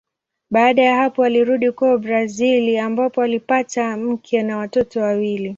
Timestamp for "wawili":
5.01-5.49